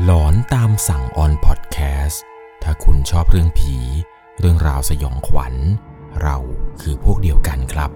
[0.00, 2.22] หลอนตามสั่งออนพอดแคสต์
[2.62, 3.76] ถ้าคุณชอบเรื่องผี
[4.40, 5.54] เรื่องราวสยองขวัญ
[6.22, 6.36] เรา
[6.80, 7.90] คือพวกเดียวกันครับ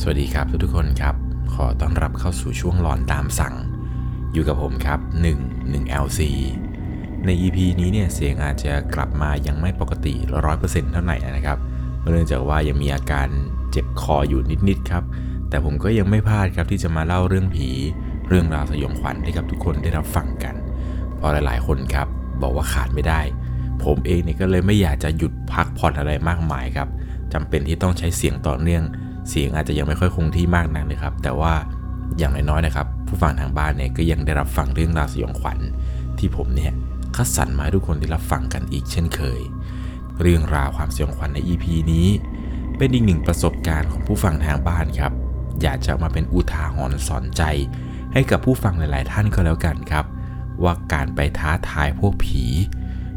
[0.00, 1.14] สวัสดีครับทุกๆคนครับ
[1.54, 3.54] ขอต้อนรับเข้าสู่ช่วงหลอนตามสั่ง
[4.32, 5.00] อยู่กับผมครับ
[5.36, 6.20] 1 1 LC
[7.24, 10.14] ใน EP นี้เนี่ยเสียงอาจจะกลับมายังไม่ปกติ
[10.44, 11.58] ร้อยเปอร์เซ็นต์เท่าไหร่นะครับ
[12.12, 13.28] เนื่องจากว่ายังมีอาการ
[13.70, 15.04] เจ็บคออยู่นิดๆครับ
[15.50, 17.68] แต่ผมก็ยังไม่พลาดครับที่จะมาเล่าเรื่องผี
[18.28, 20.54] เรื่องราวสยองขวัญให้กับทุกคนได้รับฟังกัน
[21.16, 22.08] เพราะหลาย ๆ คนครับ
[22.42, 23.20] บอกว่าขาดไม่ได้
[23.84, 26.88] ผมเองเนี่ยก็เลยไม่อยากจะหยุดพักผ่อนอะไรมากมายครับ
[27.32, 28.82] จำเป็นที่ต้องใช้เสียงต่อเนื่อง
[29.30, 31.54] เสียงอาจจะยังไม่ค่อยคงที่มากนักเลยครับ แต่ว่า
[32.18, 35.58] อย่างน้อยๆนะครับ ผู้ฟังทางบ้านเนี่ยก็ยังได้รับฟังเรื่องราวสยองขวัญ
[36.18, 36.72] ที่ผมเนี่ย
[37.16, 39.40] คัดสรรมาให้ทุกคนได้รับฟังกันอีกเช่นเคย
[40.22, 42.08] เรื่องราวความสยองขวัญใน EP นี้
[42.76, 45.12] เป็นอีกหนึ่งประสบการณ์ของผู้ฟังทางบ้านครับ
[45.62, 47.42] อยากจะมาเป็นอุทาหรณ์สอนใจ
[48.12, 50.04] ให้กับผู้ฟังหลาย ๆ ท่านก็แล้วกันครับ
[50.62, 52.44] ว่าการไปท้าทายพวกผี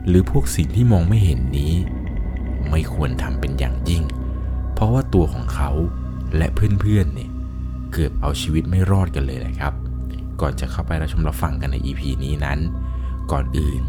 [0.07, 1.73] หรือพวกสิ่งที่มองไม่เห็นนี้
[2.69, 4.03] ไม่ควรทำเป็นอย่างยิ่ง
[4.73, 5.71] เพราะว่าตัวของเขา
[6.37, 7.29] และเพื่อน ๆ เนี่ย
[7.91, 9.73] เกือบเอาชีวิตไม่รอดกันเลยแหละครับ
[10.41, 12.59] ก่อนจะเข้าไปรับชมรับฟังกันใน EP นี้นั้น
[13.31, 13.81] ก่อนอื่น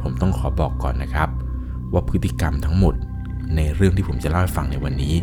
[0.00, 1.28] ผมต้องขอบอกก่อนนะครับ
[1.92, 2.94] ว่าพฤติกรรมทั้งหมด
[3.56, 5.14] ในเรื่องที่ผมจะเล่าให้ฟังในวันนี้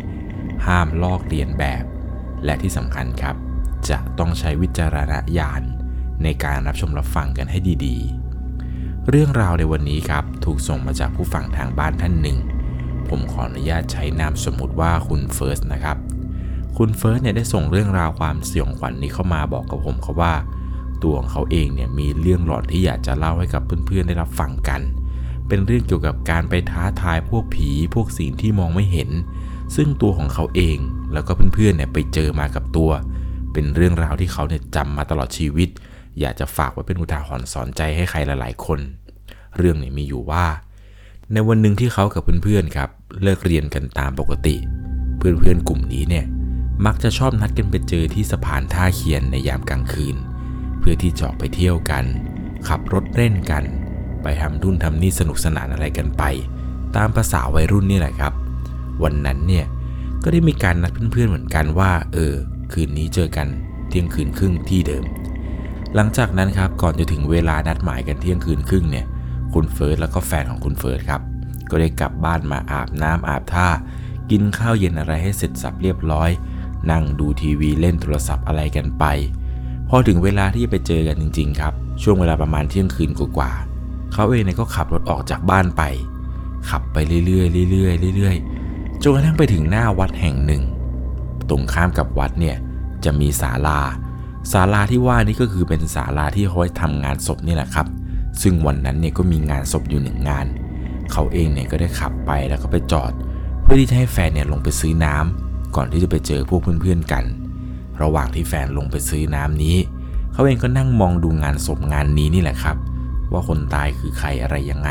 [0.66, 1.84] ห้ามลอกเลียนแบบ
[2.44, 3.36] และที่สำคัญครับ
[3.88, 5.62] จะต้องใช้วิจารณญาณ
[6.22, 12.38] ในการรับชมรับฟังกันให้ดีๆ เรื่องราวในวันนี้ครับถูกส่งมาจากผู้ฟังทางบ้านท่านหนึ่ง
[13.08, 15.96] ผมขออนุญาตใช้นามสมมุติว่าคุณเฟิร์สนะครับ
[16.76, 20.34] คุณเฟิร์สเนี่ยได้ส่งเรื่องราวความสยองขวัญนนี้เข้ามาบอกกับผมเขาว่า
[21.02, 24.80] ตัวของเขาเองเนี่ยมีเรื่องหลอนที่อยากจะเล่าให้กับเพื่อนๆได้รับฟังกัน
[25.48, 29.10] เป็นเรื่องเกี่ยวกับการไปท้าทายพวกผีพวกสิ่งที่มองไม่เห็น
[29.76, 30.78] ซึ่งตัวของเขาเอง
[31.12, 32.90] แล้วก็เพื่อนๆเนี่ยไปเจอมากับตัว
[33.52, 35.68] เป็นเรื่องราวที่เขาเนี่ยจำมาตลอดชีวิต
[36.20, 38.80] อยากจะฝากไว้เป็นอุทาหรณ์สอนใจให้ใครหลายๆคน
[39.56, 40.46] เรื่องเนี่ยมีอยู่ว่า
[41.32, 42.88] ในวันหนึ่งที่เขากับเพื่อนๆครับ
[43.22, 44.56] เลิกเรียนกันตามปกติ
[45.18, 46.24] เพื่อนๆกลุ่มนี้เนี่ย
[46.86, 50.16] มักจะชอบนัดกันไปเจอที่สะพานท่าเคียนในยามกลางคืน
[50.78, 52.04] เพื่อที่จะออกไปเที่ยวกัน
[52.68, 53.64] ขับรถเล่นกัน
[54.22, 56.22] ไปทำทุ่นทำนี่สนุกสนานอะไรกันไป
[56.96, 58.32] ตามภาษาวัยรุ่นนี่แหละครับ
[59.02, 59.66] วันนั้นเนี่ย
[60.22, 62.34] ก็ได้มีการนัดเพื่อนๆเหมือนกันว่า เออ
[62.72, 63.46] คืนนี้เจอกัน
[63.88, 65.04] เที่ยงคืนครึ่งที่เดิม
[65.94, 69.06] หลังจากนั้นครับก่อนจะถึงเวลานัดหมายกันเที่ยงคืนครึ่งเนี่ย
[69.54, 71.22] คุณเฟิร์สแล้วก็แฟนของคุณเฟิร์สครับ
[71.70, 73.68] ก็ได้กลับบ้านมาอาบน้ำอาบท่า
[74.30, 76.30] กินข้าวเย็นอะไรให้เสร็จสรรพเรียบร้อย
[76.90, 79.04] นั่งดูทีวีเล่นโทรศัพท์อะไรกันไป
[79.88, 81.72] พอถึงเวลาที่จะไปเจอกันจริง ๆ ครับ
[82.02, 85.82] ช่วงเวลาประมาณเที่ยงคืนกว่าๆเขาเองเนี่ยก็ขับรถออกจากบ้านไป
[86.70, 88.53] ขับไปเรื่อยๆเรื่อยๆเรื่อยๆ
[89.06, 90.62] จนกระทั่งไปถึงหน้าวัดแห่งหนึ่ง
[91.50, 92.56] ตรงข้ามกับวัดเนี่ย
[93.04, 93.80] จะมีศาลา
[94.52, 97.86] ศาลาที่ว่านี่ก็คือเป็นศาลาที่เขาไว้ทำงานศพนี่แหละครับ
[98.42, 100.46] ซึ่งวันนั้นเนี่ยก็มีงานศพอยู่หนึ่งงาน
[101.12, 103.12] เขาเองเนี่ยก็ได้ขับไปแล้วก็ไปจอด
[103.62, 107.24] เพื่อที่จะให้แฟนเนี่ยลงไปซื้อน้ำก่อนที่จะไปเจอพวกเพื่อนๆกัน
[108.02, 109.76] ระหว่างที่แฟนลงไปซื้อน้ำนี้
[110.32, 112.76] เขาเองก็นั่งมองดูงานศพงานนี้นี่แหละครับ
[113.32, 114.90] ว่าคนตายคือใครอะไรยังไง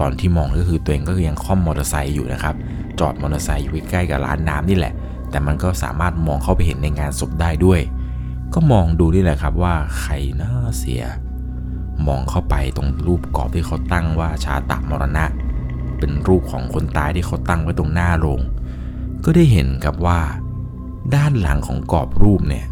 [0.00, 2.54] ตอนที่มองก็คือตัวเองก็ยังค่อมมอเตอร์ไซค์อยู่นะครับ
[3.00, 4.94] จอดมอเตอร์ไซค์อยู่ใกล้ๆกับร้านน้ำนี่แหละ
[5.30, 7.80] แต่มันก็สามารถมองเข้าไปเห็นในงานศพได้ด้วย
[8.54, 11.02] ก็มองดูนี่แหละครับว่าใครน่าเสีย
[12.06, 15.24] มองเข้าไปตรงรูปกรอบที่เขาตั้งว่าชาตะมรณะ
[15.98, 18.40] เป็นรูปของคนตายที่เขาตั้งไว้ตรงหน้าโรง
[19.24, 20.20] ก็ได้เห็นครับว่า
[21.14, 22.66] ด้านหลังของกรอบรูปเนี่ย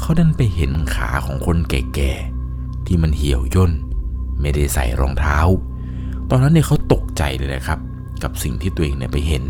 [0.00, 3.72] เขาดันไปเห็นขาของคนแก่ๆที่มันเหี่ยวย่น
[4.40, 5.38] ไม่ได้ใส่รองเท้า
[6.30, 7.78] ตอนนั้นเนี่ยเขาตกใจเลยนะครับ
[8.22, 9.44] กับสิ่งที่ตัวเองเนี่ยไปเห็น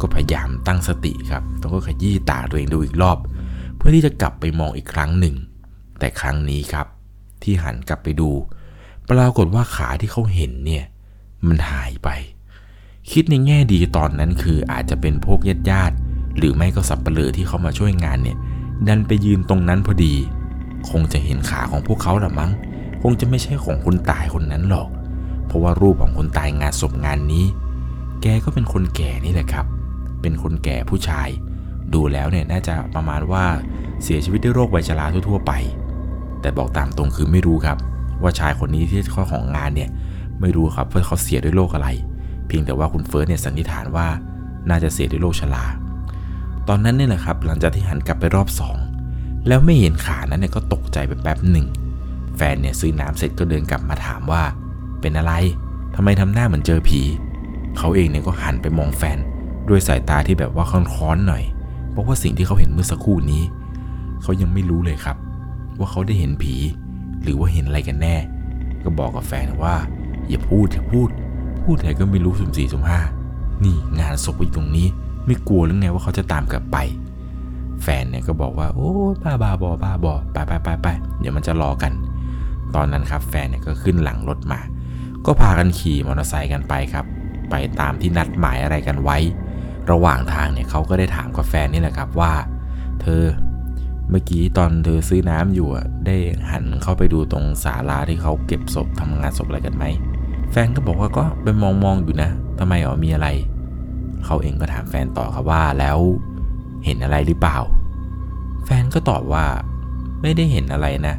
[0.00, 3.18] ก็พยายามตั้งสติครับแล้วก็ขยี้ตาตัวเองดูอีกรอบ
[3.76, 5.34] เพื่อที่จะกลับไปมองอีกครั้งหนึ่ง
[5.98, 6.86] แต่ครั้งนี้ครับ
[7.42, 8.30] ที่หันกลับไปดู
[9.10, 10.84] ปรากฏว่าขาที่เขาเห็นเนี่ย
[11.46, 12.08] มันหายไป
[13.10, 15.96] คิดในแง่ดีตอนนั้นคืออาจจะเป็นพวกญาติญาติ
[16.38, 18.36] หรือไม่ก็สับเปลือที่เขามาช่วยงานเนี่ย
[18.86, 20.14] ดันไปยืนตรงนั้นพอดี
[20.90, 22.50] คงจะเห็นขาของพวกเขาละมั้ง
[23.02, 24.88] คงจะไม่ใช่ของคนตายคนนั้นหรอก
[25.46, 27.44] เพราะว่ารูปของคนตายงานศพงานนี้
[28.22, 29.66] แกก็เป็นคนแก่นี่แหละครับ
[30.22, 31.28] เป็นคนแก่ผู้ชาย
[31.94, 33.44] ดูแล้วเนี่ยน่าจะประมาณว่า
[34.02, 35.52] เสียชีวิตด้วยโรคไวชราทั่วๆไป
[36.40, 37.78] แต่บอกตามตรงคือไม่รู้ครับ
[38.22, 39.90] ว่าชายคนนี้ที่ข้อของงานเนี่ย
[40.40, 41.88] ไม่รู้ครับว่าเขาเสียด้วยโรคอะไร
[42.46, 44.06] เพียงแต่ว่าคุณเฟิร์สเนี่ยสันนิษฐานว่า
[44.68, 45.64] น่าจะเสียด้วยโรคชรา
[46.68, 48.76] ตอนนั้นเนี่ยแหละครับหลังจากที่หันกลับไปรอบสอง
[49.48, 51.66] แล้วไม่เห็นขานั้นเนี่ยก็ตกใจไปแป๊บหนึ่ง
[52.36, 54.42] แฟนเนี่ยซื้อน้ำเสร็จก็เดินกลับมาถามว่า
[55.00, 55.32] เป็นอะไร
[55.94, 57.02] ทำไมทำหน้าเหมือนเจอผี
[57.78, 59.18] เขาเองเนี่ยก็หันไปมองแฟน
[59.68, 61.44] ด้วยสายตาที่แบบว่าค้อนๆหน่อย
[61.90, 63.42] เพราะว่าสิ่งที่เขาเห็นเมื่อสักครู่นี้
[64.22, 65.16] เขายังไม่รู้เลยครับ
[65.78, 66.54] ว่าเขาได้เห็นผี
[67.22, 68.16] หรือว่าเห็นอะไรกันแน่
[68.84, 69.74] ก็บอกกับแฟนว่า
[70.28, 71.08] อย่าพูดอย่าพูด
[71.62, 73.00] พูดอะไรก็ไม่รู้สุ่มสี่สุ่มห้า
[73.64, 74.86] นี่งานศพอยู่ตรงนี้
[75.26, 76.76] ไม่กลัวหรือไงว่าเขาจะตามกลับไป
[77.82, 78.90] แฟนเนี่ยก็บอกว่าโอ้
[79.22, 80.88] บ้าบ้าบอบ้าบอไปไปไปไป
[81.20, 81.92] เดี๋ยวมันจะรอกัน
[82.74, 84.60] ตอนนั้นครับแฟนเนี่ยก็ขึ้นหลังรถมา
[85.26, 87.04] ก็พากันขี่มอเตอร์ไซค์กันไปครับ
[87.50, 89.18] ไปตามที่นัดหมายอะไรกันไว้
[89.90, 92.32] ระหว่างทางเนี่ยเขาก็ได้ถามกับแฟนนี่แหละครับว่า
[93.00, 93.22] เธอ
[94.10, 96.16] เมื่อกี้ตอนเธอซื้อน้ำอยู่อะได้
[96.50, 99.84] หันเข้าไปดูตรงศาลาที่เขาเก็บศพทำงานศพอะไรกันไหม
[100.50, 103.28] แฟนก็บอกว่าก็ไปมองมองๆอยู่นะทำไมอ๋อมีอะไร
[104.24, 105.98] เขาเองก็ถามแฟนต่อครับว่าแล้ว
[106.84, 107.58] เห็นอะไรหรือเปล่า
[108.64, 109.44] แฟนก็ตอบว่า
[110.22, 111.16] ไม่ได้เห็นอะไรนะ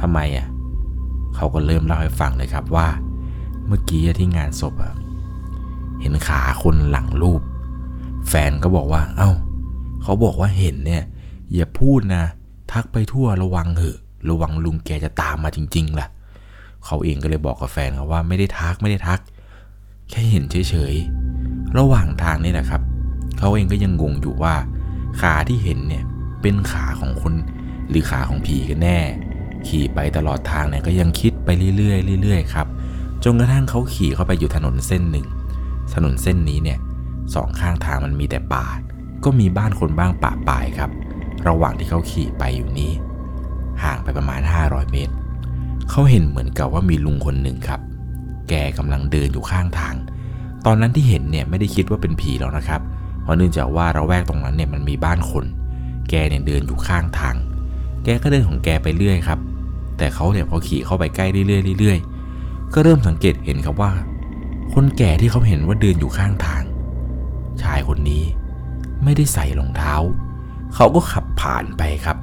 [0.00, 0.46] ทำไมอะ
[1.36, 2.86] เขาก็เริ่มเล่าให้ฟังเลยครับว่า
[3.66, 4.94] เมื่อกี้ที่งานศพอะ
[6.08, 7.42] ห็นขาคนหลังรูป
[8.28, 9.30] แฟนก็บอกว่า เอ้า
[10.02, 11.02] เขาบอกว่าเห็นเนี่ย
[11.54, 12.24] อย่าพูดนะ
[12.72, 13.98] ทักไปทั่วระวังเถอะ
[14.30, 16.08] ระวังลุงแกจะตามมาจริง ๆ ล่ะ
[16.84, 19.20] เขาเองก็เลยบอกกับแฟนครับว่าไม่ได้ทักไม่ได้ทัก
[20.10, 22.82] แค่เห็นเฉยๆ ระหว่างทางนี่แหละครับ
[23.38, 24.54] เขาเองก็ยังงงอยู่ว่า
[25.20, 26.04] ขาที่เห็นเนี่ย
[26.42, 27.34] เป็นขาของคน
[27.88, 28.98] หรือขาของผีกันแน่
[29.66, 32.66] ขี่ไปตลอดทางเนี่ยก็ยังคิดไปเรื่อยๆเรื่อยๆครับ
[33.24, 35.26] จนกระทั่งเขาขี่เข้าไปอยู่ถนนเส้นหนึ่ง
[35.94, 36.78] ถนนเส้นนี้เนี่ย
[37.34, 38.66] สองข้างทางมันมีแต่ป่า
[39.24, 40.90] ก็มีบ้านคนบ้างป่าปลายครับ
[41.48, 42.92] ระหว่างที่เขาขี่ไปอยู่นี้
[43.82, 45.14] ห่างไปประมาณ 500 เมตร
[45.90, 47.80] เขาเห็นเหมือนกับว่ามีลุงคนหนึ่งครับ
[48.48, 49.94] แกกำลังเดินอยู่ข้างทาง
[50.66, 52.80] ตอนนั้นที่เห็นเนี่ยไม่ได้คิดว่าเป็นผีหรอกนะครับ
[53.22, 55.44] เพราะเนื่องจากว่าเราแวกตรงนั้นเนี่ยมันมีบ้านคน
[56.10, 57.36] แกเนี่ยเดินอยู่ข้างทาง
[58.04, 59.40] แกก็เดินของแกไปเรื่อยครับ
[59.98, 61.42] แต่เขาเนี่ยพอขี่เข้าไปใกล้เรื่
[61.74, 63.90] อยๆเรื่อยๆก็เริ่มสังเกตเห็นครับว่า
[64.74, 66.62] คนแก่ที่เขาเห็นว่าเดินอยู่ข้างทาง
[67.62, 68.24] ชายคนนี้
[69.04, 69.94] ไม่ได้ใส่รองเท้า
[70.74, 72.18] เขาก็ขับผ่านไปครับ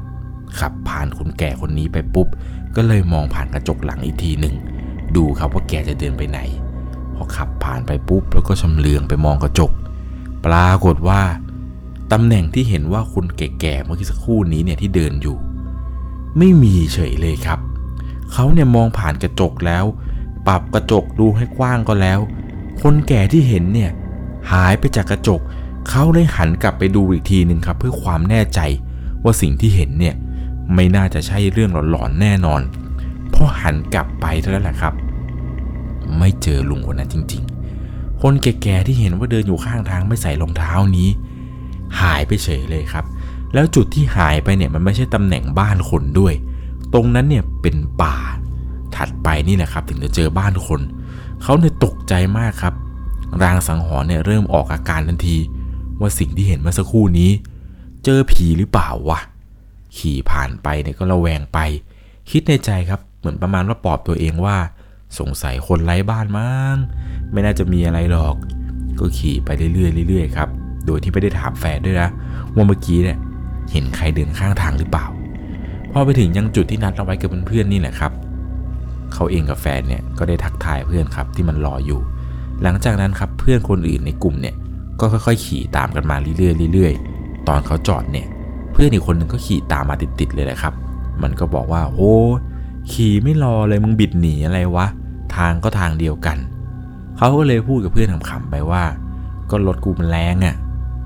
[0.60, 2.28] ขับผ่านคนแก่คนนี้ไปปุ๊บ
[2.76, 4.56] ก็เลยมองผ่านกระจกหลังอีกทีหนึ่ง
[5.16, 6.40] ดูครับว่าแกจะเดินไปไหน
[7.16, 9.72] พอขับผ่านไปปุ๊บ แล้วก็ชำเลืองไปมองกระจก
[10.46, 11.22] ปรากฏว่า
[12.12, 15.38] ตำแหน่งที่เห็นว่าคนแก่ๆเมื่อกี้สักครู่นี้เนี่ยที่เดินอยู่
[16.38, 17.60] ไม่มีเฉยเลยครับ
[18.32, 19.86] เขาเนี่ยมองผ่านกระจกแล้ว
[20.48, 22.20] ปรับกระจกดูให้กว้างก็แล้ว
[22.82, 23.92] คนแก่ที่เห็นเนี่ย
[24.52, 25.42] หายไปจากกระจก
[25.90, 28.60] เขาเลยหันกลับไปดูอีกทีหนึ่งครับ เพื่อความแน่ใจ
[29.24, 30.16] ว่าสิ่งที่เห็นเนี่ย
[30.76, 32.62] ไม่น่าจะใช่เรื่องหลอนๆแน่นอน
[33.34, 34.94] พอหันกลับไปเท่านั้นแหละครับ
[36.18, 37.44] ไม่เจอลุงคนนั้นจริง
[37.82, 41.10] ๆ คนแก่ๆที่เห็นว่าเดินอยู่ข้างทางไม่ใส่รองเท้านี้
[42.02, 43.06] หายไปเฉยเลยครับ
[43.54, 46.34] แล้วจุดที่หายไปเนี่ยมันไม่ใช่ตำแหน่งบ้านคนด้วย
[46.94, 48.16] ตรงนั้นเนี่ยเป็นป่า
[48.98, 50.82] ถัดไปนี่แหละครับ ถึงจะเจอบ้านคน
[51.44, 52.74] เขาเนี่ยตกใจมากครับ
[53.44, 55.38] รางสังหรณ์เนี่ยเริ่มออกอาการทันที
[56.00, 57.32] ว่าสิ่งที่เห็นเมื่อสักครู่นี้
[58.04, 59.20] เจอผีหรือเปล่าวะ
[59.98, 61.60] ขี่ผ่านไปเนี่ยก็ระแวงไป
[62.30, 64.58] คิดในใจครับเหมือนประมาณว่าปลอบตัวเองว่า
[65.20, 66.78] สงสัยคนไร้บ้านมั้ง
[67.32, 68.36] ไม่น่าจะมีอะไรหรอก
[69.00, 70.50] ก็ขี่ไปเรื่อยๆเรื่อยๆครับ
[70.86, 72.10] โดยที่ไม่ได้ถามแฟนด้วยนะ
[72.56, 73.18] ว่าเมื่อกี้เนี่ย
[73.72, 75.06] เห็นใครเดินข้างทางหรือเปล่า
[75.92, 78.12] พอไปถึงยังจุดที่นัดเอาไว้กับเพื่อนๆนี่แหละครับ
[79.16, 82.00] เขาเองกับแฟนเนี่ยก็ได้ทักทายเพื่อนครับที่มันรออยู่
[82.64, 84.56] หลังจากนั้นครับเพื่อนคนอื่นในกลุ่มเนี่ย
[85.00, 88.28] ก็ค่อยๆ ขี่ตามกันมาเรื่อยๆเรื่อยๆ ตอนเขาจอดเนี่ย
[88.72, 90.74] เพื่อนอีกคนหนึ่งก็ขี่ตามมาติดๆเลยแหละครับ
[91.22, 92.14] มันก็บอกว่าโอ้
[92.92, 94.88] ขี่ไม่รอเลยมึงบิดหนีอะไรวะ
[95.36, 96.38] ทางก็ทางเดียวกัน
[97.18, 98.84] เขาก็เลยพูดกับเพื่อนขำๆไปว่า
[99.52, 100.56] ก็รถกูมันแรงอะ่ะ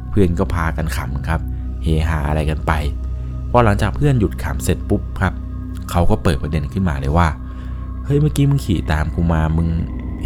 [0.10, 1.40] เพื่อนก็พากันขำครับ
[1.84, 2.72] เฮฮาอะไรกันไป
[3.52, 5.34] พอหลังจากเพื่อนหยุดขำเสร็จปุ๊บครับ
[5.92, 7.28] เขาก็เปิดประเด็นขึ้นมาเลยว่า
[8.12, 9.68] ฮ้ยเมื่อกี้มึงขี่ตามกูมามึง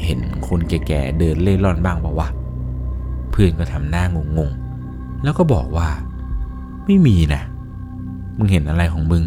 [0.04, 2.28] เห็นคนแก่ๆเดินเล่ร่อนบ้างปล่าวะ
[3.32, 4.04] เพื่อนก็ทำหน้า
[4.38, 5.88] งงๆ แล้วก็บอกว่า
[6.86, 7.42] ไม่มีนะ
[8.38, 9.24] มึงเห็นอะไรของมึง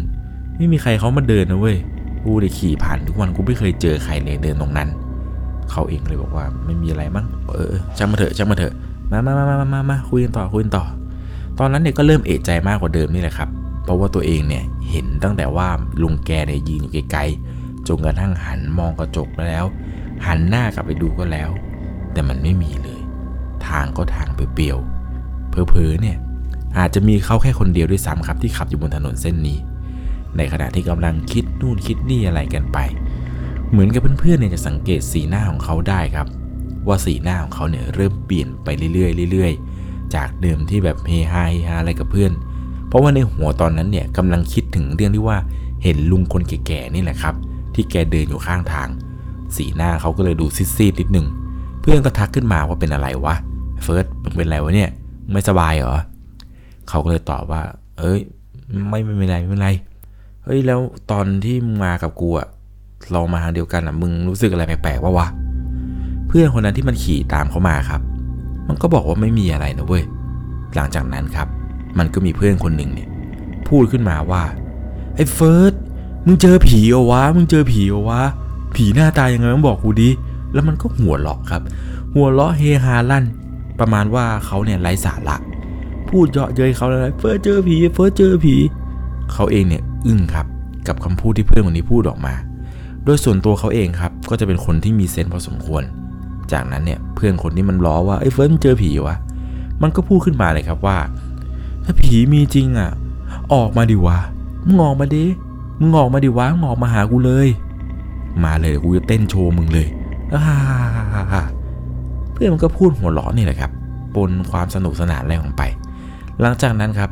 [0.57, 1.77] ไม่มีใครเขามาเดินนะเว้ย
[2.23, 4.89] กูได้ขี่ผ่านทุกวันกูไม่เคยเจอใครเลยเดินตรงนั้น
[5.71, 8.73] เขาเองเลยบอกว่าไม่มีอะไรมั้ง เออช่างมาเถอะช่างมาเถอะ
[9.11, 10.85] มามามามามามาคุยกันต่อคุยกันต่อ
[11.59, 13.49] ตอนนั้นเนี่ยก็เริ่มเอะใจมากกว่าเดิมนี่แหละครับ
[13.83, 15.67] เพราะว่าตัวเองเนี่ยเห็นตั้งแต่ว่า
[16.01, 17.56] ลุงแกเนี่ยยืนอยู่ไกลๆ
[17.87, 19.65] จนกระทั่งหันมองกระจกแล้ว
[20.25, 21.49] หันหน้ากลับไปดูก็แล้ว
[22.13, 23.01] แต่มันไม่มีเลย
[23.67, 26.17] ทางก็ทางเปลี่ยวๆเพอๆเนี่ย
[26.77, 29.57] อาจจะมีเขาแค่คนเดียวด้วยซ้ำครับที่ขับอยู่บนถนนเส้นนี้
[30.37, 32.77] ในขณะที่กำลังคิดนู่นคิดนี่อะไรกันไป
[33.71, 36.27] เหมือนกับเพื่อนๆเนี่ยจะสังเกตสีหน้าของเขาได้ครับ
[36.87, 42.31] ว่าสีหน้าของเขาเนี่ยเริ่มเปลี่ยนไปเรื่อยๆเรื่อยๆ จากเดิมที่แบบเฮฮาเฮฮาอะไรกับเพื่อน
[42.87, 45.37] เพราะว่าในหัวตอนนั้นเนี่ยกำลังคิดถึงเรื่องที่ว่า
[45.83, 47.35] เห็นลุงคนแก่ๆนี่แหละครับ
[47.77, 48.87] ที่แกเดินอยู่ข้างทาง
[49.55, 51.27] สีหน้าเขาก็เลยดูซีดๆนิดนึง
[51.79, 53.35] เพื่อนก็ทักขึ้นมาว่าเป็นอะไรวะ
[53.83, 54.89] เฟิร์สมึงเป็นอะไรวะเนี่ย
[55.31, 55.99] ไม่สบายเหรอ
[56.89, 57.61] เขาก็เลยตอบว่า
[57.99, 58.19] เอ้ย
[58.89, 59.69] ไม่ไม่เป็นไรไม่เป็นไร
[60.43, 60.79] เฮ้ยแล้ว
[61.11, 62.47] ตอนที่มึงมากับกูอะ
[63.11, 65.27] เรามาทางเดียวกันอะมึงรู้สึกอะไรแปลกๆวะวะ
[66.27, 68.01] เพื่อนคนนั้นที่มันขี่ตามเขามาครับ
[68.67, 70.03] มันก็บอกว่าไม่มีอะไรนะเว้ย
[70.75, 71.47] หลังจากนั้นครับ
[71.97, 73.09] มันก็มีเพื่อนคนหนึ่งเนี่ย
[73.67, 74.43] พูดขึ้นมาว่า
[75.15, 75.73] ไอ้เฟิร์ส
[76.29, 78.21] มึงเจอผีเหรอวะ มึงเจอผีเหรอวะ
[78.75, 80.09] ผีหน้าตายังไงมึงบอกกูดิ
[80.53, 81.61] แล้วมันก็หัวเราะครับ
[82.13, 83.25] หัวเราะเฮฮาลั่น
[83.79, 85.35] ประมาณว่าเขาเนี่ยไร้สาระ
[86.09, 88.55] พูดเยาะเย้ยเขาเลยเฟิร์สเจอผีเฟิร์สเจอผี
[89.33, 90.45] เขาเองเนี่ยอึ้งครับ
[90.87, 92.33] กับคำพูดที่เพื่อนคนนี้พูดออกมา
[93.03, 95.83] โดยส่วนตัวเขาเองครับ ก็จะเป็นคนที่มีเซนส์พอสมควร
[96.51, 99.15] จากนั้นเนี่ยเพื่อนคนนี้มันล้อว่าไอ้เฟิร์สมึงเจอผีวะ
[99.81, 100.97] มันก็พูดขึ้นมาเลยครับว่า
[101.83, 102.91] ถ้าผีมีจริงอะ
[103.53, 104.17] ออกมาดิวะ
[104.65, 105.25] มึงออกมาดิ
[105.79, 107.47] มึงออกมาดิวะมึงออกมาหากูเลย
[108.43, 109.87] มาเลยกูจะเต้นโชว์มึงเลย
[112.33, 113.71] เพื่อนมันก็พูดหัวเราะนี่แหละครับ
[114.15, 115.63] ปนความสนุกสนานอะไรของไป
[116.41, 117.09] หลังจากนั้นครับ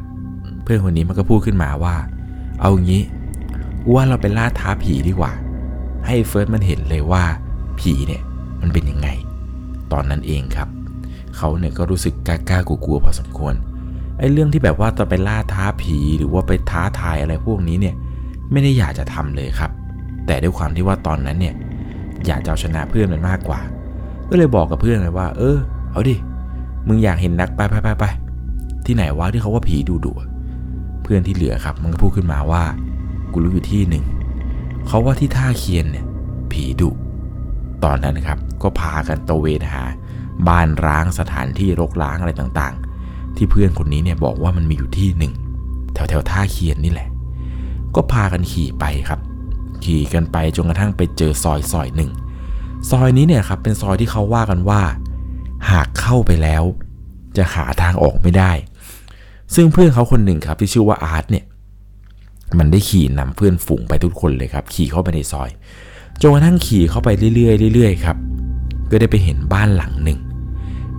[0.63, 1.95] เพื่อนคนนี้มันก็พูดขึ้นมาว่า
[2.61, 3.01] เอางี้
[3.83, 5.31] กูว่าเราไปล่าท้าผีดีกว่า
[6.05, 7.23] ให้เฟิร์สมันเห็นเลยว่า
[7.79, 8.21] ผีเนี่ย
[8.61, 9.09] มันเป็นยังไง
[9.91, 10.69] ตอนนั้นเองครับ
[11.37, 13.53] เขาเนี่ยก็รู้สึกกล้าๆกลัวๆพอสมควร
[14.19, 17.95] ไอ้เรื่องที่แบบว่าจะไปล่าท้าผีหรือว่าไปท้าทายอะไรพวกนี้เนี่ย
[18.51, 19.71] ไม่ได้อยากจะทำเลยครับ
[20.25, 21.55] แต่ด้วยความที่ว่าตอนนั้นเนี่ย
[22.27, 23.59] อยากจะเอาชนะเพื่อนมันมากกว่า
[24.29, 25.57] ก็เลยบอกกับเพื่อนเลยว่า เออ
[25.91, 26.15] เอาดิ
[26.87, 28.05] มึงอยากเห็นนักไปไปไปไป
[28.85, 30.13] ที่ไหนวะที่เขาว่าผีดูดุ
[31.03, 32.63] เพื่อนที่เหลือครับมันก็พูดขึ้นมาว่า
[33.31, 34.03] กูรู้อยู่ที่หนึ่ง
[34.87, 36.05] เขาว่าที่ท่าเคียนเนี่ย
[36.51, 36.89] ผีดุ
[37.83, 39.83] ตอนนั้นครับก็พากันตะเวนหา
[40.47, 45.33] บ้านร้างสถานที่รกร้างอะไรต่างๆ ที่เพื่อนคนนี้เนี่ยบอกว่ามันมีอยู่ที่หนึ่ง
[45.93, 47.07] แถวแถวท่าเคียนนี่แหละ
[47.95, 49.19] ก็พากันขี่ไปครับ
[49.83, 52.11] ขี่กันไปจนกระทั่งไปเจอซอยซอยหนึ่ง
[52.89, 54.81] ซอยนี้เนี่ยครับเป็นซอยที่เขาว่ากันว่า
[55.71, 56.63] หากเข้าไปแล้ว
[57.37, 58.51] จะหาทางออกไม่ได้
[59.55, 61.45] ซึ่งเพื่อนเขาคนหนึ่งครับที่ชื่อว่าอาร์ตเนี่ย
[62.57, 65.49] มันได้ขี่นำเพื่อนฝูงไปทุกคนเลยครับ ขี่เข้าไปในซอย
[66.21, 68.17] จนกระทั่งขี่เข้าไปเรื่อยๆเรื่อยๆครับ
[68.91, 70.19] ก็ได้ไปเห็นบ้านหลังหนึ่ง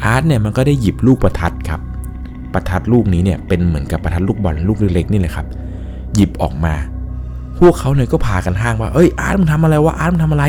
[0.05, 1.81] อาร์ตเนี่ยมันก็ได้หยิบลูกประทัดครับ
[2.53, 5.47] ประทัดลูกนี้เนี่ยเป็นเหมือนกับประทัดลูกบอลลูกเล็กๆนี่เลยครับ
[6.17, 6.75] หยิบออกมา
[7.59, 10.45] พวกเขาเนี่ยก็พากันห้างว่า เอ้ยอาร์ตมึงทำอะไรวะอาร์ตมึงทำอะไร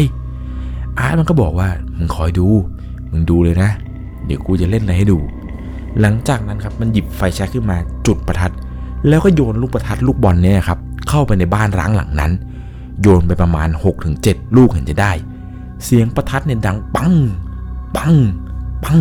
[0.99, 2.47] อาร์ตมันก็บอกว่ามึงคอยดู
[3.11, 3.71] มึงดูเลยนะ
[4.25, 5.17] เดี๋ยวกูจะเล่นอะไรให้ดู
[6.01, 8.53] หลังจากนั้นครับมันหยิบไฟแช็กขึ้นมาจุดประทัด
[9.07, 12.31] แล้วก็โยนลูกประทัดลูกบอลเนี่ยครับเข้าไปในบ้านร้างหลังนั้น
[13.01, 13.69] โยนไปประมาณ
[14.13, 15.11] 6-7 ลูกเห็นจะได้
[15.85, 17.13] เสียงประทัดเนี่ยดังปัง
[17.97, 18.15] ปัง
[18.85, 18.99] ปัง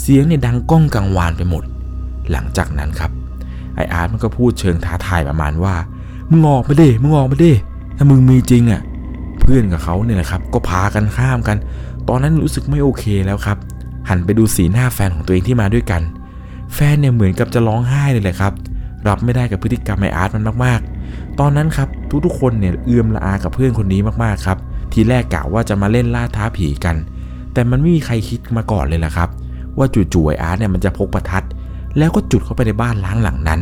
[0.00, 1.62] เสียงเนี่ยดังก้องกังวานไปหมด
[2.30, 3.10] หลังจากนั้นครับ
[3.74, 5.74] ไออาร์ตมันก็พูดเชิงท้าทายประมาณว่า
[6.30, 7.52] มึงออกมาดิ มึงออกมาดิ
[7.96, 8.82] ถ้ามึงมีจริงอะ่ะ
[9.40, 11.56] เพื่อนกับเขาเนี่ยแหละครับ ก็พากันข้ามกัน
[12.08, 13.58] ตอนนั้นรู้สึกไม่โอเคแล้วครับ
[14.08, 16.02] หันไปดูสีหน้าแฟนของตัวเองที่มาด้วยกัน
[16.74, 18.52] แฟนเนี่ยเหมือนกับจะร้องไห้เลยแหละครับ
[19.08, 21.88] รับไม่ได้กับพฤติกรรมไออาร์ตมันมากๆ ตอนนั้นครับ
[22.24, 24.58] ทุกๆคนเนี่ยเอื้อมละอากับเพื่อนคนนี้มากๆครับ
[24.92, 26.96] ทีแรกกะว่าจะมาเล่นล่าท้าผีกัน
[27.52, 29.28] แต่มันไม่มีใครคิดมาก่อนเลยล่ะครับ
[29.78, 31.44] ว่าจู่ๆไออาร์ตเนี่ยมันจะพกประทัด
[31.98, 33.60] แล้วก็จุดเข้าไปในบ้านล้างหลังนั้น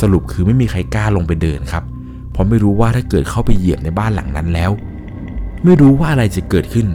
[0.00, 1.84] สรุปคือไม่มีใครกล้าลงไปเดินครับ
[2.32, 4.70] เพราะไม่รู้ว่าถ้าเกิดเข้าไปเหยียบในบ้านหลังนั้นแล้ว
[5.64, 6.86] ไม่รู้ว่าอะไรจะเกิดขึ้น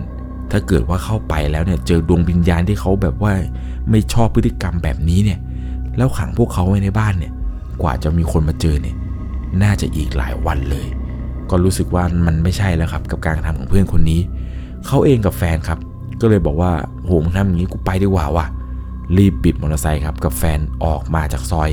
[0.52, 3.34] ถ้าเกิดว่าเข้าไปแล้วเนี่ยเจอดวงวิญญาณที่เขาแบบว่า
[3.90, 5.40] ไม่ชอบพฤติกรรมแบบนี้เนี่ย
[5.98, 7.34] แล้วขังพวกเขาไว้ในบ้านเนี่ย
[7.82, 8.96] กว่าจะมีคนมาเจอเนี่ย
[9.64, 10.88] น่าจะอีกหลายวันเลย
[11.50, 14.20] ก็รู้สึกว่ามันไม่ใช่แล้วครับกับการกระทำของเพื่อนคนนี้
[14.88, 15.80] เขาเองกับแฟนครับ
[16.22, 16.72] ก็เลยบอกว่า
[17.06, 18.46] โหมึงทำอย่างนี้กูไปดีกว่าว่ะ
[19.18, 21.70] รีบปิดมอเตอร์ไซค์ครับกับแฟนออกมาจากซอย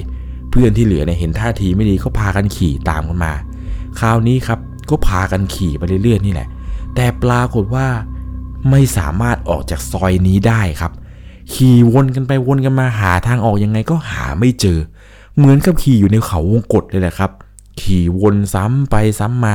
[0.50, 3.32] เพื่อนที่เหลือเนี่ยเห็นท่าทีไม่ดีก็พากันขี่ตามกันมา
[4.00, 4.58] คราวนี้ครับ
[4.90, 6.49] ก็พากันขี่ไปเรื่อยๆนี่แหละ
[6.94, 7.87] แต่ปรากฏว่า
[8.70, 10.92] ไม่สามารถออกจากซอยนี้ได้ครับ
[11.54, 14.78] ขี่วนกันไปวนกันมาหาทางออกยังไงก็หาไม่เจอ
[15.37, 17.30] เหมือนกับขี่อยู่ในเขาวงกฏเลยแหละครับ
[17.80, 19.54] ขี่วนซ้ำไปซ้ำมา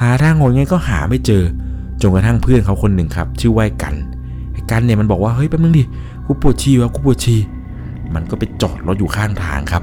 [0.00, 1.42] หาทางออกยังไงก็หาไม่เจอ
[2.00, 3.94] จนกระทั่งเพื่อนเขาคนหนึ่งครับ ชื่อว่ากัน
[4.52, 5.82] ไอ้กันเนี่ยมันบอกว่าเฮ้ยแป๊บนึงดิ
[6.28, 7.40] กูปวดฉี่วะกูปวดฉี่
[8.14, 9.82] มันก็ไปจอดรถอยู่ข้างทางครับ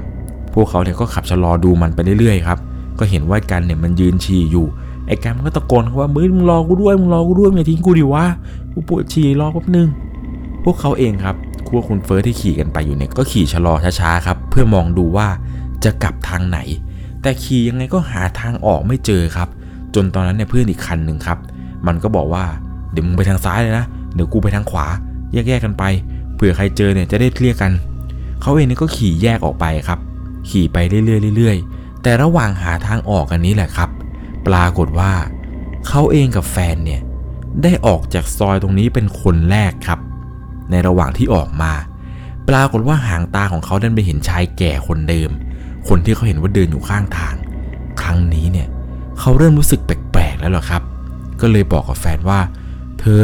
[0.54, 2.58] พวกเขาเนี่ยก็ขับชะลอดูมันไปเรื่อยๆครับ
[2.98, 4.66] ก็เห็นว่าไอ้กันเนี่ยมันยืนฉี่อยู่
[5.06, 8.24] ไอ้กันมันก็ตะโกนว่ามึงมึงรอกูด้วยมึงรอกูด้วยอย่าทิ้งกูดิวะ
[8.72, 9.88] กูปวดฉี่รอแป๊บนึง
[10.64, 11.36] พวกเขาเองครับ
[11.66, 15.28] ครัวคุณเฟิร์สที่ขี่กันไปอยู่เนี่ยก็ขี่ชะลอช้าๆครับ เพื่อมองดูว่า
[15.84, 16.58] จะกลับทางไหน
[17.22, 19.48] แต่ขี่ยังไงก็หาทางออกไม่เจอครับ
[19.94, 21.38] จนตอนนั้นเนี่ยเพื่อนอีกคันหนึ่งครับ
[21.86, 22.44] มันก็บอกว่า
[22.92, 23.84] เดี๋ยวมึงไปทางซ้ายเลยนะ
[24.14, 24.86] เดี๋ยวกูไปทางขวา
[25.32, 25.84] แยกๆกันไป
[26.36, 27.72] เผื่อใครเจอเนี่ยจะได้เคลียร์กัน
[28.40, 29.98] เขาเองเนี่ยก็ขี่แยกออกไปครับ
[30.48, 30.98] ขี่ไปเรื่
[31.30, 33.90] อยๆเรื่อยๆ แต่ระหว่างหาทางออกกันนี้แหละครับ
[34.46, 35.12] ปรากฏว่า
[35.88, 37.00] เขาเองกับแฟนเนี่ย
[37.62, 39.98] ได้ออกจากซอยตรงนี้เป็นคนแรกครับ
[40.70, 41.72] ในระหว่างที่ออกมา
[42.48, 45.30] ปรากฏว่าหางตาของเขาดันไปเห็นชายแก่คนเดิม
[45.86, 47.34] คคนที่เขาเห็นว่าเดินอยู่ข้างทาง
[48.02, 48.68] ครั้งนี้เนี่ย
[49.18, 50.82] เขาเริ่มรู้สึกแปลกๆแล้วหรอครับ
[51.40, 52.40] ก็เลยบอกกับแฟนว่า
[53.00, 53.20] เธอ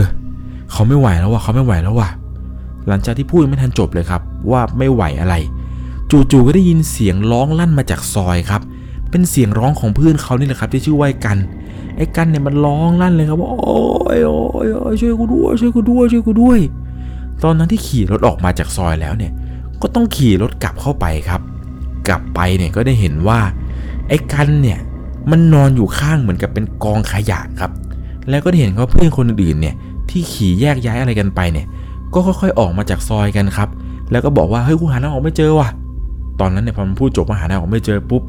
[0.73, 2.09] เขาไม่ไหวแล้วว่ะเขาไม่ไหวแล้วว่ะ
[2.89, 5.35] หลังจากที่พูดไม่ทันจบเลยครับ ว่าไม่ไหวอะไร
[6.11, 8.63] จู่ๆก็ได้ยินเสียงร้องลั่นมาจากซอยครับ
[9.11, 11.39] เป็นเสียงร้องของเพื่อนเขานี่แหละครับ ที่ชื่อว่าไอ้กัน
[11.97, 13.79] ไอ้กันเนี่ยมันร้องลั่นเลยครับว่าโอ้
[14.17, 16.59] ยโอ้ยโอ้ยช่วยกูด้วยช่วยกูด้วยช่วยกูด้วย
[17.43, 19.33] ตอนนั้นที่ขี่รถออกมาจากซอยแล้วเนี่ย
[19.83, 21.41] ก็ต้องขี่รถกลับเข้าไปครับ
[22.09, 23.41] กลับไปเนี่ยก็ได้เห็นว่า
[24.09, 24.79] ไอ้กันเนี่ย
[25.31, 27.71] มันนอนอยู่ข้างเหมือนกับเป็นกองขยะครับ
[28.31, 29.75] แล้วก็เห็นว่าเพื่อนคนอื่นๆเนี่ย
[30.11, 31.67] ที่ขี่แยกย้ายอะไรกันไปเนี่ย
[32.15, 33.69] ก็ค่อยๆออกมาจากซอยกันครับ
[34.11, 35.69] แล้วก็บอกว่าเฮ้ยกูหาทางออกไม่เจอว่ะ
[36.41, 38.23] ตอนนั้นเนี่ยพอมันพูดจบมาหาทางออกไม่เจอปุ๊บ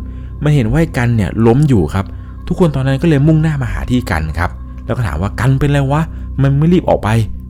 [0.44, 2.06] มันเห็นว่าไอ้กันเนี่ยล้มอยู่ครับ
[2.48, 4.50] ทุกคนตอนนั้นก็เลยมุ่งหน้ามาหาที่กันครับ
[4.86, 6.02] แล้วก็ถามว่ากันเป็นไรวะ
[6.42, 7.10] มันไม่รีบออกไป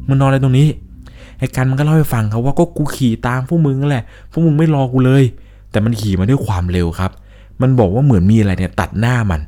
[0.10, 0.68] มันนอนอะไรตรงนี้
[1.38, 5.24] ไอ้กันมันก็เล่าให้ฟังครับว่าก็กูขี่ตามพวกมึงนั่นแหละ พวกมึงไม่รอกูเลย
[5.72, 7.12] แต่มันขี่มาด้วยความเร็วครับ
[7.62, 9.42] มันบอกว่าเหมือนมีอะไรเนี่ยตัดหน้ามัน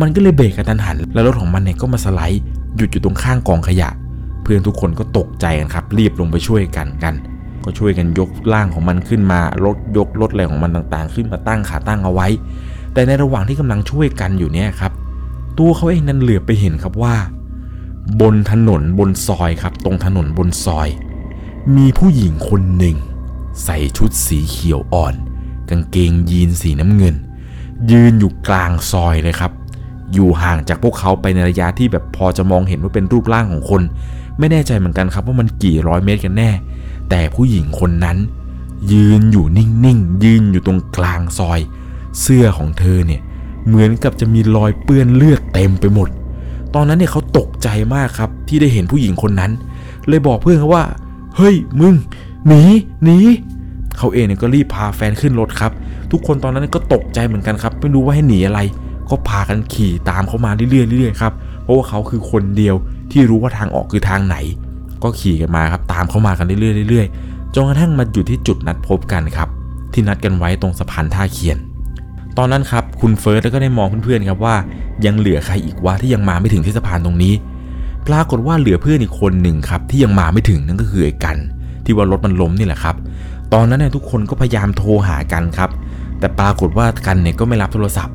[0.00, 2.42] มันก็เลยเบรกกระทันหัน แล้วรถของมันเนี่ยก็มาสไลด์
[2.76, 3.88] หยุดอยู่ตรงข้างกองขยะ
[4.48, 7.14] พื่อนทุกคนก็ตกใจกันครับ รีบลงไปช่วยกันกัน
[7.64, 12.28] ก็ช่วยกันยกร่างของมันขึ้นมารถยกรถอะไรของมันต่างๆ ขึ้นมาตั้งขาตั้งเอาไว้
[12.92, 14.92] แต่ในระหว่างที่กำลังช่วยกันอยู่เนี่ยครับ
[15.58, 17.16] ตัวเขาเองนั้นเหลือบไปเห็นครับว่า
[18.20, 20.88] บนถนนบนซอยครับ ตรงถนนบนซอย
[21.76, 22.96] มีผู้หญิงคนหนึ่ง
[23.64, 25.14] ใส่ชุดสีเขียวอ่อน
[25.70, 27.14] กางเกงยีนสีน้ำเงิน
[27.90, 29.52] ยืนอยู่กลางซอยเลยครับ
[30.12, 33.82] อยู่ห่างจากพวกเขาไปในระยะที่แบบพอจะมองเห็นว่าเป็นรูปร่างของคน
[34.38, 36.50] ไม่แน่ใจเหมือนกันครับว่ามันกี่ร้อยเมตรกันแน่
[37.10, 38.16] แต่ผู้หญิงคนนั้น
[38.92, 41.60] ยืนอยู่นิ่งๆยืนอยู่ตรงกลางซอย
[42.20, 43.20] เสื้อของเธอเนี่ย
[43.66, 46.08] เหมือนกับจะมีรอยเปื้อนเลือดเต็มไปหมด
[46.74, 49.52] ตอนนั้นเนี่ยเขาตกใจมากครับที่ได้เห็นผู้หญิงคนนั้น
[50.08, 50.84] เลยบอกเพื่อนเขาว่า
[51.36, 51.94] เฮ้ยมึง
[52.46, 52.62] หนี
[53.04, 53.18] หนี
[53.98, 55.72] เขาเองเนี่ยก็รีบพาแฟนขึ้นรถครับ
[56.10, 58.60] ทุกคนตอนนั้นก็ตกใจเหมือนกันครับ ไม่รู้ว่าให้หนีอะไร
[59.10, 62.74] ก็พากันขี่ตามเขามาเรื่อยๆเรื่อยๆครับ เพราะว่าเขาคือคนเดียว
[63.10, 64.36] ที่รู้ว่าทางออกคือทางไหน
[65.02, 69.48] ก็ขี่กันมาครับตามเขามากันเรื่อยๆเรื่อยๆจนกระทั่งมาอยู่ที่จุดนัดพบกันครับ
[69.92, 71.58] ที่นัดกันไว้ตรงสะพานท่าเคียน
[72.38, 74.54] ตอนนั้นครับคุณเฟิร์สก็ได้มองเพื่อนๆครับว่า
[75.06, 77.34] ยังเหลือใครอีกวะที่ยังมาไม่ถึงที่สะพานตรงนี้
[78.06, 81.36] ปรากฏว่าเหลือเพื่อนอีกคนหนึ่งครับที่ยังมาไม่ถึงนั่นก็คือไอ้กัน
[81.84, 82.96] ที่ว่ารถมันล้มนี่แหละครับ
[83.54, 85.70] ตอนนั้นเนี่ยทุกคนก็พยายามโทรหากันครับ
[86.18, 88.14] แต่ปรากฏว่ากันเนี่ยก็ไม่รับโทรศัพท์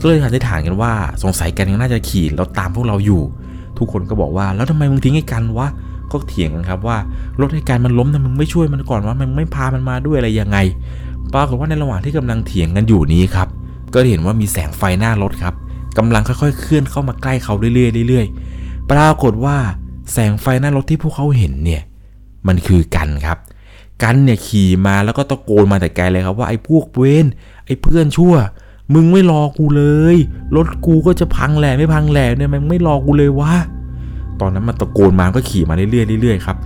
[0.00, 3.22] ก็เลยสันนิษฐานกันว่าสงสัยกันยังน่าจะขี่แล้วตามพวกเราอยู่
[3.82, 5.68] ทุกคนก็บอกว่า แล้วทำไมมึงทิ้งไอ้กันวะ
[6.10, 6.96] ก็เถียงกันครับว่า
[7.40, 10.58] รถไอ้กันมันล้มทำไมมึงไม่ช่วยมันก่อนวะมันไม่พามันมาด้วยอะไรยังไง
[11.32, 13.48] ปรากฏว่าในระหว่างที่กำลังเถียงกันอยู่นี้ครับ
[13.94, 15.54] ก็เห็นว่ามีแสงไฟหน้ารถครับ
[15.98, 19.56] กำลังค่อยๆเคลื่อนเข้ามาใกล้เขาเรื่อยๆเรื่อยๆ ปรากฏว่า
[20.12, 21.82] แสงไฟหน้ารถที่พวกเขาเห็นเนี่ย
[22.46, 23.38] มันคือกันครับ
[24.02, 27.26] กันเนี่ยขี่มาแล้วก็ตะโกนมาแต่ไกลเลยครับว่าไอ้พวกเวน
[27.66, 28.34] ไอ้เพื่อนชั่ว
[28.94, 30.16] มึงไม่รอกูเลย
[30.56, 33.54] รถกูก็จะพังแหล่ไม่พังแหล่เนี่ยมันไม่รอกูเลยวะ
[34.40, 36.56] ตอนนั้นมันตะโกนมาก็ขี่มาเรื่อยๆเรื่อยๆครับ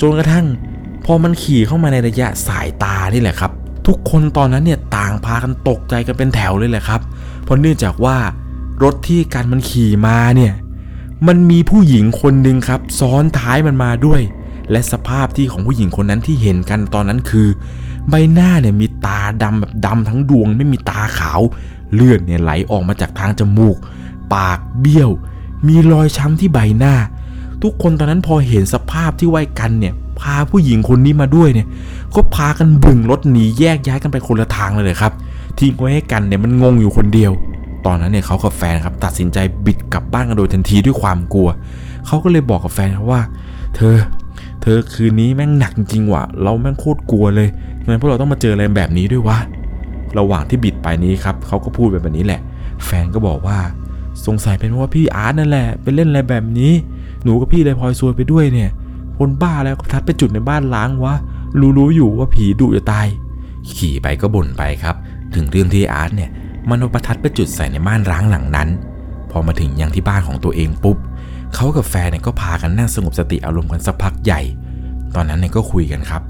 [0.00, 0.46] จนกระทั่ง
[1.04, 3.50] พอมันขี่เข้ามาในระยะสายตานี่แหละครับ
[3.86, 7.00] ทุกคนตอนนั้นเนี่ยต่างพากันตกใจกันเป็นแถวเลยแหละครับ
[7.44, 8.16] เพราะเนื่องจากว่า
[8.82, 10.52] รถที่กันมันขี่มาเนี่ย
[11.26, 14.20] มันมีผู้หญิงคนหนึ่งครับ ซ้อนท้ายมันมาด้วย
[14.70, 17.48] และสภาพที่ของผู้หญิงคนนั้นที่เห็นกันตอนนั้นคือ
[18.10, 21.40] ใบหน้าเนี่ยมีตาดำแบบดำทั้งดวงไม่มีตาขาว
[21.94, 23.76] เลือดเนี่ยไหลออกมาจากทางจมูก
[24.34, 25.10] ปากเบี้ยว
[25.66, 26.94] มีรอยช้ำที่ใบหน้า
[27.62, 31.66] ทุกคนตอนนั้นพอเห็นสภาพที่ไว้กันเนี่ยพาผู้หญิงคนนี้มาด้วยเนี่ย
[32.14, 35.12] ก็พากันบึงรถหนีแยกย้ายกันไปคนละทางเลยเลยครับ
[35.58, 37.32] ทิ้งไว้ให้กันเนี่ยมันงงอยู่คนเดียว
[37.86, 41.48] ตอนนั้นเนี่ยเขากับแฟนครับตัดสินใจบิดกลับบ้านกันโดยทันทีด้วยความกลัว
[42.06, 43.22] เขาก็เลยบอกกับแฟนครับว่า
[43.76, 43.96] เธอ
[44.62, 47.48] เธอคืนนี้แม่งหนักจริงว่ะ เราแม่งโคตรกลัวเลย
[47.84, 49.38] ทำไมพวกเราต้องมาเจออะไรแบบนี้ด้วยวะ
[50.18, 52.40] ระหว่างที่บิดไปนี้ครับเขาก็พูดแบบนี้แหละ
[52.84, 53.58] แฟนก็บอกว่า
[54.26, 56.72] สงสัยเป็นเพราะว่าพี่อาร์ตนั่นแหละไปเล่นอะไรแบบนี้
[57.24, 58.70] หนูกับพี่เลยพลอยซวยไปด้วยเนี่ย
[59.18, 61.14] คนบ้าแล้วก็ทัดไปจุดในบ้านล้างวะ
[61.60, 63.06] รู้รู้อยู่ว่าผีดุจะตาย
[63.72, 64.96] ขี่ไปก็บ่นไปครับ
[65.34, 66.30] ถึงเรื่องที่อาร์ตเนี่ย
[66.68, 68.68] มันเอาประทัดไปจุดใส่ในบ้านร้างหลังนั้น
[69.30, 70.96] พอมาถึงยังที่บ้านของตัวเองปุ๊บ
[71.54, 74.40] เขากับแฟนเนี่ยก็พากันนั่งสงบสติอารมณ์กันสักพักใหญ่
[75.14, 76.22] ตอนนั้นเนี่ยก็คุยกันครับ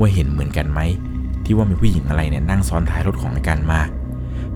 [0.00, 0.80] ว่าเห็นเหมือนกันไหม
[1.44, 3.80] ที่ว่ามีผู้หญิงอะไรเนี่ยนั่งซ้อนท้ายรถของไอกันมา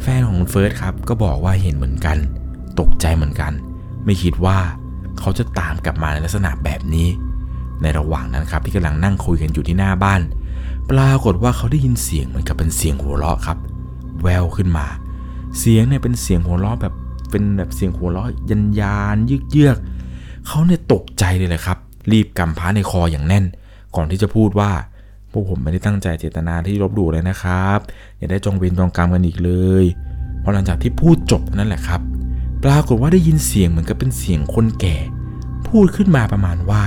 [0.02, 2.16] แฟนของคุณเฟิร์สครับก็บอกว่าเห็นเหมือนกัน
[2.80, 3.52] ตกใจเหมือนกัน
[4.04, 4.58] ไม่คิดว่า
[5.18, 7.08] เขาจะตามกลับมาในลักษณะแบบนี้
[7.82, 10.20] ในระหว่างนั้นครับที่กำลังนั่งคุยกันอยู่ที่หน้าบ้าน
[10.90, 13.58] ปรากฏว่าเขาได้ยินเสียงเหมือนกับเป็นเสียงหัวเราะครับ
[14.22, 14.86] แววขึ้นมา
[15.58, 16.94] เสียงเนี่ยเป็นเสียงหัวเราะแบบ
[17.30, 19.76] เป็นแบบเสียงหัวเราะยันยานๆเยือก
[20.46, 21.78] เขาเนี่ยตกใจเลยแหละครับ
[22.12, 23.44] รีบกำพ้าในคออย่างแน่น
[23.96, 24.70] ก่อนที่จะพูดว่า
[25.32, 27.78] พวกผมไม่ได้ตั้งใจเจตนาที่ลบหลู่เลยนะครับ
[28.18, 29.84] อย่าได้จองเวรจองกรรมกันอีกเลย
[30.42, 32.00] พอหลังจากที่พูดจบนั่นแหละครับ
[32.64, 34.96] ปรากฏว่าได้ยินเสียงเหมือนกับเป็นเสียงคนแก่
[35.68, 36.82] พูดขึ้นมาประมาณว่า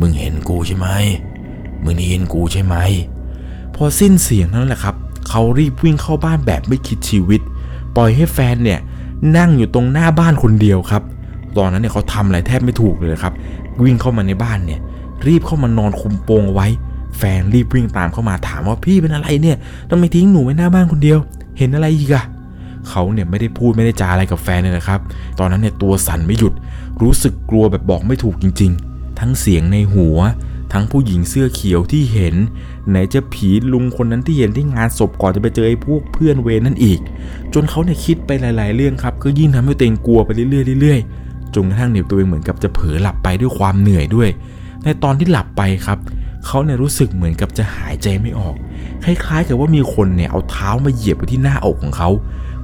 [0.00, 0.88] มึงเห็นกูใช่ไหม
[1.82, 2.76] มึงได้ยินกูใช่ไหม
[3.74, 4.94] พอสิ้นเสียงนั้นแหละครับ
[5.28, 7.40] เขารีบวิ่งเข้าบ้านแบบไม่คิดชีวิต
[7.96, 8.80] ปล่อยให้แฟนเนี่ย
[9.36, 11.02] นั่งอยู่ตรงหน้าบ้านคนเดียวครับ
[11.56, 13.34] ตอนนั้นเนี่ยเขาทำอะไรแทบไม่ถูกเลยครับ
[13.82, 14.80] วิ่งเข้ามาในบ้านเนี่ย
[15.26, 16.68] รีบเข้ามานอนคุมโปงเอาไว้
[17.18, 19.56] แฟนรีบวิ่งตามเข้ามาถามว่าพี่เป็นอะไรเนี่ย
[19.90, 21.18] ทำไมทิ้งหนูไว้หน้าบ้านคนเดียว
[21.58, 22.24] เห็นอะไรอีกอะ
[22.88, 25.00] เขาเนี่ยไม่ได้พูดไม่ได้จาอะไรกับแฟนเลยนะครับ
[25.38, 26.52] ตอนนั้นเนี่ยตัวสั่นไม่หยุด
[27.02, 30.18] รู้สึกกลัวแบบบอกไม่ถูกจริง ๆ ทั้งเสียงในหัว
[30.72, 32.34] ทั้งผู้หญิงเสื้อเขียวที่เห็น
[32.88, 37.00] ไหนจะผีลุงคนนั้นที่เห็นที่งานศพก่อนจะไปเจอไอ้พวกเพื่อนเวรนั่นอีก
[37.54, 40.44] จนเขาเนี่ยคิดไปหลาย ๆ เรื่องครับก็ยิ่งทำให้ตัวเองกลัวไปเรื่
[40.76, 44.28] อยๆเรื่อยๆจนกระทั่งเนี่ยตัวเองเหมือนกับจะเผลอหลับไปด้วยความเหนื่อยด้วย
[44.84, 45.98] ในตอนที่หลับไปครับ
[46.46, 48.54] เขาเนี่ยรู้สึกเหมือนกับจะหายใจไม่ออก
[49.04, 52.10] คล้ายๆ กับว่ามีคนเนี่ยเอาเท้ามาเหยียบไปที่หน้าอกของเขา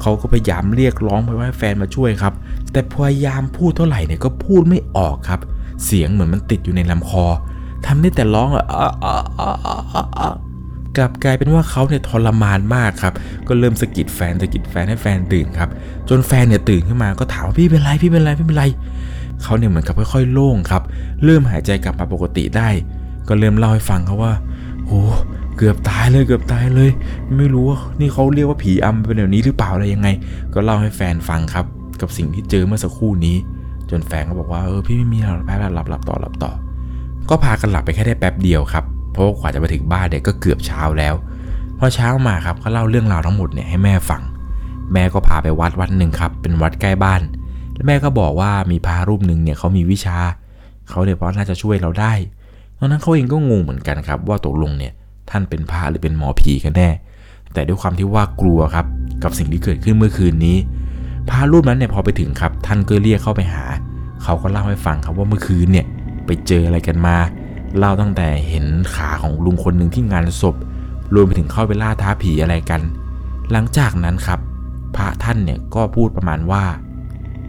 [0.02, 2.34] เขาก็พยายามเรียกร้องไปว่าแฟนมาช่วยครับ
[2.72, 5.40] แต่พยายามพูดเท่าไหร่เนี่ยก็พูดไม่ออกครับ
[5.84, 7.24] เสียงเหมือนมันติดอยู่ในลำคอ
[7.86, 10.30] ทำได้แต่ร้องอะอะอะอะอะอะอะ
[10.96, 13.14] กลับกลายเป็นว่าเขาเนี่ยทรมานมากครับ
[13.48, 15.68] ก็เริ่มสะกิดแฟนสะกิดแฟนให้แฟนตื่นครับ
[16.08, 18.64] จนแฟนเนี่ยตื่นขึ้นมาก็ถามว่าพี่เป็นไรพี่เป็นไรพี่เป็นไร
[19.42, 20.82] เขาเนี่ยเหมือนกับค่อยๆ โล่งครับ
[21.24, 22.68] เริ่มหายใจกลับมาปกติได้
[23.28, 24.32] ก็เริ่มเล่าให้ฟังเขาว่า
[24.86, 25.00] โอ้
[25.56, 26.90] เกือบตายเลยเกือบตายเลย
[27.38, 30.08] ไม่รู้ว่านี่เขาเรียกว่าผีอำเป็นแบบนี้หรือเปล่าอะไรยังไง
[30.54, 31.66] ก็เล่าให้แฟนฟังครับ
[32.00, 33.36] กับสิ่งที่เจอเมื่อสักครู่นี้
[33.90, 36.52] จนแฟนก็บอกว่าเออพี่ไม่มีหรอกแป๊บหลับหลับต่อหลับต่อ
[37.28, 41.14] ก็พากันหลับไปแค่ได้แป๊บเดียวครับเพราะว่ากว่าจะไปถึงบ้านเด็กก็เกือบเช้าแล้ว
[41.78, 44.22] พอเช้ามาครับก็เล่าเรื่องราวทั้งหมดเนี่ยให้แม่ฟัง
[44.92, 47.20] แม่ก็พาไปวัดวัดหนึ่งครับ เป็นวัดใกล้บ้าน
[47.74, 50.18] แล้วแม่ก็บอกว่ามีพระรูปหนึ่งเนี่ยเขามีวิชา
[50.88, 52.12] เขาเนี่ยเพราะน่าจะช่วยเราได้
[52.78, 54.92] ตอนนั้นเขาเองก็งงเหมือนกันครับ ว่าตกลงเนี่ย
[55.30, 56.90] ท่านเป็นพระหรือเป็นหมอผีกันแน่
[57.52, 58.86] แต่ด้วยความที่ว่ากลัวครับ
[59.22, 60.56] กับสิ่งที่เกิดขึ้นเมื่อคืนนี้
[61.28, 63.64] พระรูปนั้นเนี่ยพอไปถึงครับ ท่านก็เรียกเข้าไปหา
[64.22, 65.86] เขาก็เล่าให้ฟังครับว่าเมื่อคืนเนี่ย
[66.26, 67.16] ไปเจออะไรกันมา
[67.78, 70.54] เล่าตั้งแต่เห็นขาของลุงคนหนึ่งที่งานศพ
[71.14, 72.80] รวมไปถึงเข้าไปล่าท้าผีอะไรกัน
[73.52, 74.40] หลังจากนั้นครับ
[74.96, 76.64] พระท่านเนี่ยก็พูดประมาณว่า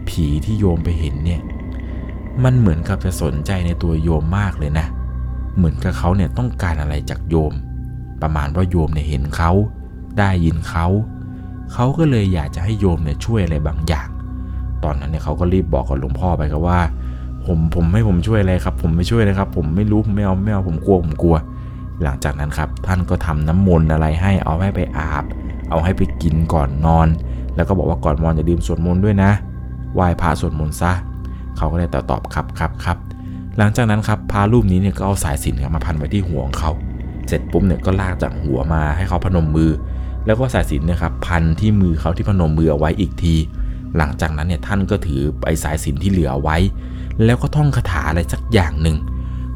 [0.08, 1.40] ผีที่โยมไปเห็นเนี่ย
[2.44, 7.52] มันเหมือนกับจะสนใจในตัวโยมมากเลยนะเเหมือนกับเขาเนี่ยต้องการอะไรจากโยม
[8.22, 9.52] ประมาณว่าโยมเนี่ยเห็นเขา
[10.18, 10.86] ได้ยินเขา
[11.72, 14.08] เขาก็เลยอยากจะให้โยมเนี่ยช่วยอะไรบางอย่าง
[14.84, 16.80] ตอนนั้นเนี่ยเขาก็รีบบอกกับหลวงพ่อไปครับว่า
[17.46, 21.36] ผมผมไม่ผมช่วยอะไรครับ ผมไม่ช่วยเลยครับ ผมไม่รู้ผมไม่เอาไม่เอาผมกลัวผมกลัว
[22.02, 25.24] หลังจากนั้นครับท่านก็ทำน้ำมนต์อะไรให้เอาให้ไปอาบ
[25.70, 27.08] เอาให้ไปกินก่อนนอน
[27.56, 29.30] แล้วก็บอกว่าก่อนนอนอย่าลืมสวดมนต์ด้วยนะ
[29.94, 30.92] ไหว้พระสวดมนต์ซะ
[31.56, 32.96] เขาก็เลยตอบตอบครับครับครับ
[33.58, 36.70] หลังจากนั้นครับพระรูปนี้เนี่ยก็เอาสายสิญจนมาพันไว้ที่หัวของเขา
[37.26, 39.70] เสร็จปุ๊บเนี่ยก็ลากจากหัวมาให้เขาพนมมือ
[40.26, 43.34] แล้วก็สายสิญจนเนี่ยครับพันที่มือเขาที่พนมมือเอาไว้อีกที
[43.96, 46.56] หลังจากนั้นเนี่ยท่านก็ถือไอ้สายสิญจนที่เหลือไว้
[47.24, 48.96] แล้วก็ท่องคาถาอะไรสักอย่างหนึ่ง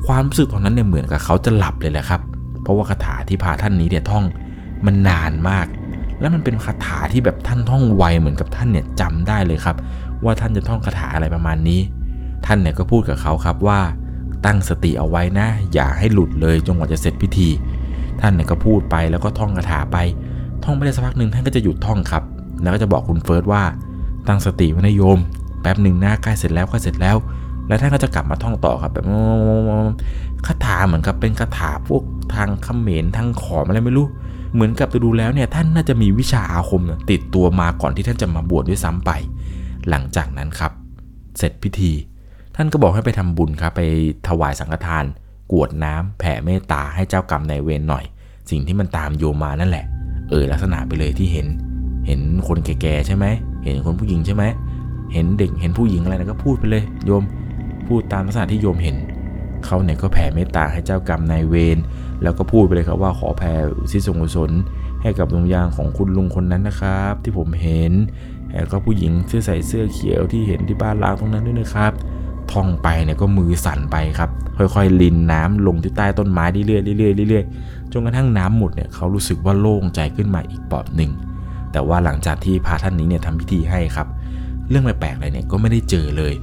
[0.07, 2.21] ความรู้สึกตอนนั้นเนี่ยเหมือนกับเขาจะหลับเลยแหละครับ
[2.63, 4.25] เพราะว่าคาถาที่พาท่านนี้เนี่ยท่อง
[4.87, 5.67] มันนานมาก
[6.21, 9.77] แล้วมันเป็นคาถาที่แบบท่านท่องไวเหมือนกับท่านเนี่ยจำได้เลยครับ
[10.25, 11.81] ว่าท่านจะท่องคาถาอะไรประมาณนี้
[12.47, 13.81] ท่านเนี่ยก็พูดกับเขาครับว่า
[14.47, 17.49] ตั้งสติเอาไว้นะ อย่าให้หลุดเลยจนกว่าจะเสร็จพิธี
[18.21, 19.99] ท่านเนี่ยก็พูดไปแล้วก็ท่องคาถาไป
[20.65, 22.23] ท่องไปได้สักพักหนึ่งท่านก็จะหยุดท่องครับ
[22.63, 23.63] แล้วก็จะบอกคุณเฟิร์สว่า
[24.29, 25.19] ตั้งสติไว้นะโยม
[25.61, 27.17] แป๊บหนึ่งนะใกล้เสร็จแล้วใกล้เสร็จแล้ว
[27.69, 29.05] แล้วท่านก็จะกลับมาท่องต่อครับแบบ
[30.47, 32.03] คาถาเหมือนกับเป็นคาถาพวก
[32.35, 34.07] ทางเขมรทางขอมอะไรไม่รู้
[34.55, 39.11] เหมือนกับจะดูแล้วเนี่ยท่านน่าจะมีวิชาอาคมติดตัวมาก่อนที่ท่านจะมาบวชด้วยซ้ำไป
[39.89, 40.73] หลังจากนั้นครับ
[41.39, 43.83] เสร็จพิธีานก็บอกให้ไปทำบุญครับไป
[44.29, 45.05] ถวายสังฆทาน
[45.53, 48.05] กวดน้ำแผ่เมตตาให้เจ้ากรรมนายเวรหน่อย
[48.51, 49.85] สิ่งที่มันตามโยมมานั่นแหละ
[50.31, 51.47] เออลักษณะไปเลยที่เห็น
[52.07, 53.27] เห็นคนแก่ๆใช่ไหม
[53.65, 54.45] เห็นคนผู้หญิงใช่ไหม
[55.13, 57.23] เห็นเด็กเห็นผู้หญิงอะไรนะก็พูดไปเลยโยม
[57.87, 58.97] พูดตามลักษณะที่โยมเห็น
[59.65, 61.79] เขาเนี่ยก็แผ่เมตตาให้เจ้ากรรมนายเวร
[62.23, 64.51] แล้วก็พูดไปเลยครับว่าขอแผ่อุทิศส่วนกุศล
[65.03, 67.93] ให้กับดวงวิญญาณของคุณลุงคนนั้นนะครับ ที่ผมเห็น
[68.53, 71.93] แล้วก็ผู้หญิงที่ใส่เสื้อเขียวที่เห็นที่บ้านล้างตรงนั้นด้วยนะครับ
[72.53, 81.11] ท่องไปเนี่ยก็มือสั่นไปครับ ค่อยๆลินน้ำลงที่ใต้ต้นไม้เรื่อยๆเรื่อยๆเรื่อยๆจนกระทั่งน้ำหมดเนี่ยเขารู้สึกว่าโล่งใจขึ้นมาอีกปอดหนึ่ง
[81.73, 84.09] แต่ว่าหลังจากที่พระท่านนี้เนี่ยทำพิธีให้ครับ
[84.69, 86.35] เรื่องแปลกๆอะไรเนี่ยก็ไม่ได้เจอเลย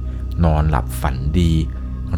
[0.44, 1.52] นอนหลับฝันดี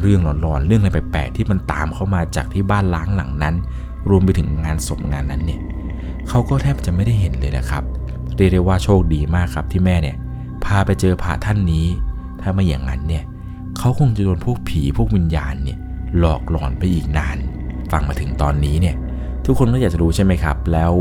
[0.00, 3.55] เรื่องหลอนๆเรื่องอะไรแปลกๆที่มันตามเข้ามาจากที่บ้านล้างหลังนั้น
[4.09, 5.61] รวมไปถึงงานศพงานนั้นเนี่ย
[6.28, 7.83] เขาก็แทบจะไม่ได้เห็นเลยนะครับ
[8.37, 10.16] เรียกได้ว่าโชคดีมากครับที่แม่เนี่ย
[10.64, 11.87] พาไปเจอพระท่านนี้
[12.40, 13.24] ถ้าไม่อย่างนั้นเนี่ย
[13.78, 15.78] เขาคงจะโดนพวกผีพวกวิญญาณเนี่ย
[16.18, 17.38] หลอกหลอนไปอีกนาน
[17.92, 18.96] ฟังมาถึงตอนนี้เนี่ย
[19.44, 20.92] ทุกคนก็อยากจะรู้ใช่ไหมครับ แล้ว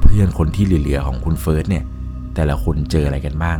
[0.00, 1.84] เพื่อนคนที่เหลือๆของคุณเฟิร์สเนี่ย
[2.34, 3.58] แต่ละคนเจออะไรกันบ้าง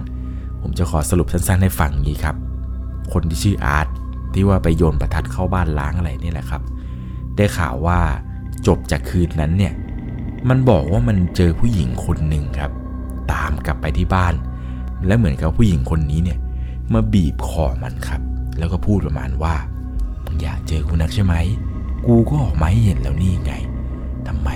[0.63, 2.37] ผมจะขอสรุปสั้นๆให้ฟังอย่างนี้ครับ
[3.13, 3.89] คนที่ชื่ออาร์ต
[4.35, 6.63] ที่ว่าไปโยนประทัดเข้าบ้านล้างอะไรนี่แหละครับ
[7.37, 7.99] ได้ข่าวว่า
[8.67, 9.73] จบจากคืนนั้นเนี่ย
[10.49, 12.71] มันบอกว่ามันเจอผู้หญิงคนหนึ่งครับ
[13.33, 14.35] ตามกลับไปที่บ้าน
[15.07, 16.39] และเหมือนกับผู้หญิงคนนี้เนี่ย
[16.93, 18.21] มาบีบคอมันครับ
[18.61, 19.55] แล้วก็พูดประมาณว่า
[20.25, 21.35] มึงอยากเจอกูนักใช่ไหม
[22.07, 23.53] กูก็ออกมาให้เห็นแล้วนี่ไง
[24.29, 24.49] ทำไม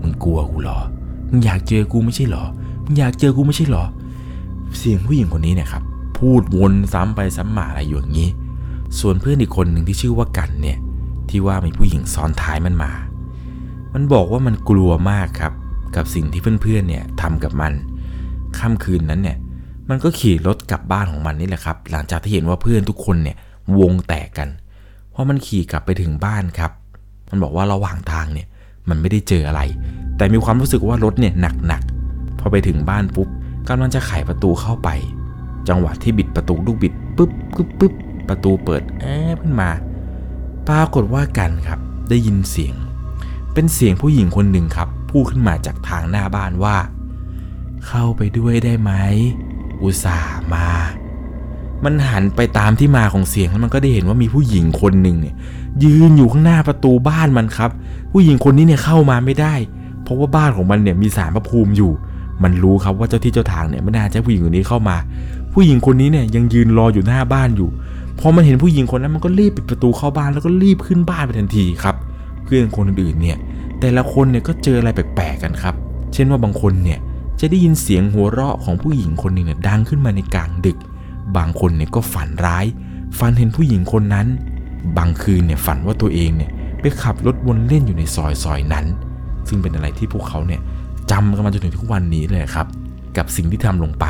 [0.00, 0.78] มึงกลัวกูหรอ
[1.30, 2.44] มึงอยากเจอกูไม่ใช่หรอ
[2.84, 3.84] มึงอยากเจอกูไม่ใช่หรอ
[4.78, 5.82] เสียงผู้หญิงคนนี้เนี่ยครับ
[6.18, 8.28] พูดวนซ้ำไปซ้ำมาอะไรอยู่อย่างนี้
[9.00, 10.78] ส่วนเพื่อนอีกคนหนึ่งที่ชื่อว่ากันเนี่ย
[11.28, 12.92] ที่ว่ามีผู้หญิงซ้อนท้ายมันมา
[13.94, 15.52] มันบอกว่ามันกลัวมากครับ
[15.96, 17.72] กับสิ่งที่เพื่อนๆเนี่ยทำกับมัน
[18.58, 19.38] ค่ำคืนนั้นเนี่ย
[19.88, 23.36] มันก็ขี่รถกลับบ้านของมันนี่แหละครับ หลังจากที่เห็นว่าเพื่อนทุกคนเนี่ย
[23.78, 24.48] วงแตกกัน
[25.14, 26.70] พอมันขี่กลับไปถึงบ้านครับ
[27.30, 28.46] มันบอกว่าระหว่างทางเนี่ย
[28.88, 29.60] มันไม่ได้เจออะไร
[30.16, 31.34] แต่มีความรู้สึกว่ารถเนี่ย
[31.66, 33.28] หนักๆพอไปถึงบ้านปุ๊บ
[33.68, 34.88] กำลังจะไขประตูเข้าไป
[35.68, 37.92] จังหวะที่บิดประตูลูกบิดปุ๊บปุ๊บปุ๊บ
[38.28, 39.70] ประตูเปิดแอบขึ้นมา
[40.68, 42.74] ปรากฏว่ากันครับได้ยินเสียง
[43.52, 46.76] เป็นเสียงผู้หญิงคนหนึ่งครับพูดขึ้นมาจากทางหน้าบ้านว่า
[47.86, 48.92] เข้าไปด้วยได้ไหม
[49.82, 50.66] อุตส่าห์มา
[51.84, 55.34] มันหันไปตามที่มาของเสียงแล้วมันก็ได้เห็นว่ามีผู้หญิงคนหนึ่งเนี่ย
[55.84, 57.70] ยืนอยู่ข้างหน้าประตูบ้านมันครับ
[58.12, 59.54] ผู้หญิงคนนี้เนี่ยเข้ามาไม่ได้
[60.02, 61.92] เพราะว่าบ้านของมันเนี่ยมีสารพระภูมิอยู่
[62.42, 64.96] มันรู้ครับว่าเจ้าที่เจ้าทางเนี่ยไม่น่าจะผู้หญิงคนนี้เข้ามา
[65.52, 67.68] ผู้หญิงคนนี้เนี่ยยังยืนรออยู่หน้าบ้านอยู่
[68.18, 71.96] พอมันเห็นผู้หญิงคนนั้นมันก็รีบปิดประตูเข้าบ้านแล้วก็รีบขึ้นบ้านไปทันทีครับ
[72.44, 73.36] เพื่อนคนอื่นๆเนี่ย
[73.80, 75.74] แต่ละคนเนี่ยก็เจออะไรแปลกๆกันครับ
[76.12, 76.98] เช่นว่าบางคนเนี่ย
[77.40, 80.78] จะได้ยินเสียงหัวเราะของผู้หญิงคนหนึ่งเนี่ยดังขึ้นมาในกลางดึก
[81.36, 82.66] บางคนเนี่ยก็ฝันร้าย
[83.18, 84.26] ฝันเห็นผู้หญิงคนนั้น
[84.98, 88.86] บางคืนเนี่ยฝันว่าตัวเองเนี่ยไปขับรถวนเล่นอยู่ในซอยซอยนั้น
[89.48, 90.60] ซึ่งเป็นอะไรที่พวกเขาเนี่ย
[91.10, 92.66] จำกันมาจนถึงทุกวันนี้เลยครับ
[93.16, 94.06] กับสิ่งที่ทำลงไป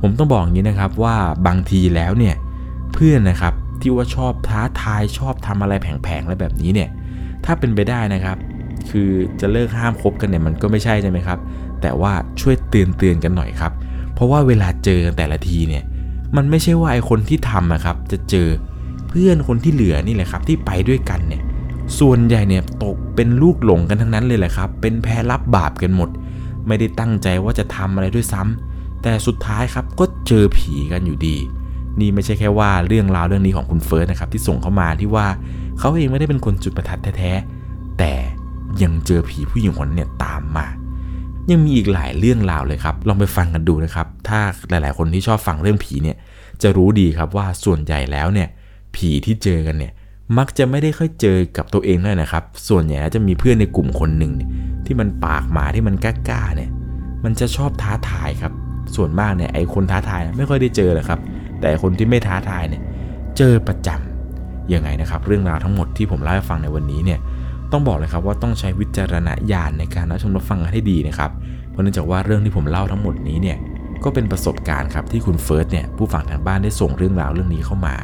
[0.00, 1.16] ผมต้องบอกอย่างนี้นะครับว่า
[1.46, 2.34] บางทีแล้วเนี่ย
[2.92, 6.88] เพื่อนนะครับที่ว่าชอบท้าทายชอบทำอะไรแผงๆอะไรแบบนี้เนี่ย
[7.44, 8.36] ถ้าเป็นไปได้นะครับ
[8.90, 11.38] คือจะเลิกห้ามคบกันเนี่ยมันก็ไม่ใช่ใช่ไหมครับ
[11.82, 13.72] แต่ว่าช่วยเตือนเตือนกันหน่อยครับ
[14.14, 15.84] เพราะว่าเวลาเจอกันแต่ละทีเนี่ย
[16.36, 18.48] มันไม่ใช่ว่าไอคนที่ทำนะครับ จะเจอ
[19.08, 21.42] เพื่อนคนที่เหลือนี่แหละครับ ที่ไปด้วยกันเนี่ย
[21.98, 26.10] ส่วนใหญ่เนี่ยตกเป็นลูกหลงกันทั้งนั้นเลยแหละครับ เป็นแพ้รับบาปกันหมด
[26.66, 31.36] ไม่ได้ตั้งใจว่าจะทำอะไรด้วยซ้ำแต่สุดท้ายครับก็เจอผีกันอยู่ดี
[32.00, 35.26] นี่ไม่ใช่แค่ว่าเรื่องราวเรื่องนี้ของคุณเฟิร์สนะครับที่ส่งเข้ามาที่ว่า
[35.78, 38.12] เขาเองไม่ได้เป็นคนจุดประทัดแท้ๆแต่
[38.82, 40.66] ยังเจอผีผู้หญิงคนนั้นเนี่ยตามมา
[41.50, 46.16] ยังมีอีกหลายเรื่องราวเลยครับ ลองไปฟังกันดูนะครับ ถ้าหลาย ๆ คนที่ชอบฟังเรื่องผีเนี่ย
[46.62, 48.48] จะรู้ดีครับว่าส่วนใหญ่แล้วเนี่ย
[48.96, 49.92] ผีที่เจอกันเนี่ย
[50.38, 54.32] มักจะไม่ได้ค่อยเจอกับตัวเองเลยนะครับ ส่วนใหญ่จะมีเพื่อนในกลุ่มคนหนึ่ง
[54.86, 56.70] ที่มันปากหมาที่มันกล้าๆเนี่ย
[57.24, 58.52] มันจะชอบท้าทายครับ
[58.96, 61.20] ส่วนมากเนี่ยไอ้คนท้าทายไม่ค่อยได้เจอเลยครับ
[61.60, 62.82] แต่คนที่ไม่ท้าทายเนี่ย
[63.36, 67.18] เจอประจำยังไงนะครับ เรื่องราวทั้งหมดที่ผมเล่าให้ฟังในวันนี้เนี่ย
[67.72, 71.30] ต้องบอกเลยครับว่าต้องใช้วิจารณญาณในการรับชมรับฟังกันให้ดีนะครับ
[71.70, 73.58] เพราะเนื่องจากว่าเรื่องที่ผมเล่าทั้งหมดนี้เนี่ย
[74.04, 77.94] ก็เป็นประสบการณ์ครับที่คุณเฟิร์สเนี่ยผู้ฟังทางบ้านได้ส่งเรื่องราวเรื่องนี้เข้ามา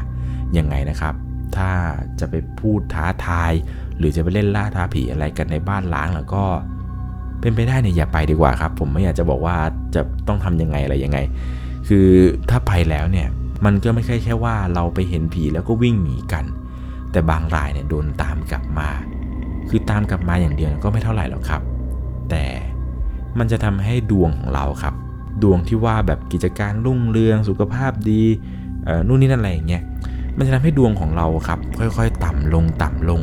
[0.58, 1.14] ยังไงนะครับ
[1.56, 1.70] ถ้า
[2.20, 3.52] จะไปพูดท้าทาย
[3.98, 6.44] หรือจะไปเล่นล่าท้าผีอะไรกันในบ้านล้างแล้วก็
[7.40, 9.56] เป็นไปได้เนี่ยอย่าไปดีกว่าครับ ผมไม่อยากจะบอกว่า
[9.94, 11.18] จะต้องทำยังไงอะไรยังไง
[11.88, 12.06] คือ
[12.50, 13.28] ถ้าไปแล้วเนี่ย
[13.64, 16.44] มันก็ไม่ใช่แค่ว่าเราไปเห็นผีแล้วก็วิ่งหนีกัน
[17.12, 18.88] แต่บางรายเนี่ยโดนตามกลับมา
[19.74, 21.62] คือตามกลับมาอย่างเดียวก็ไม่เท่าไหร่หรอกครับ
[22.30, 22.44] แต่
[23.38, 24.94] มันจะทำให้ดวงของเราครับ
[25.42, 28.22] ดวงที่ว่าแบบกิจการรุ่งเรืองสุขภาพดี
[28.84, 29.82] เอ่อนู่นนี่นั่นอะไรอย่างเงี้ย
[30.36, 33.20] มันจะทำให้ดวงของเราครับ ค่อยๆ ต่ำลงต่ำลง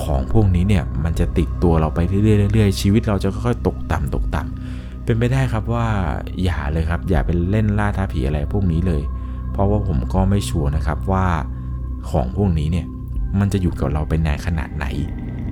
[0.00, 5.86] ของพวกนี้เนี่ยมันจะติดตัวเราไปเรื่อยๆๆชีวิตเราจะค่อยๆตกต่ำตกต่ำเป็นไปได้ครับว่า
[6.44, 9.02] อย่าเลยครับ อย่าไปเล่นล่าท้าผีอะไรพวกนี้เลย
[9.52, 11.26] เพราะว่าผมก็ไม่ชัวร์นะครับว่า
[12.10, 12.86] ของพวกนี้เนี่ย
[13.40, 14.86] มันจะอยู่กับเราไปนานขนาดไหน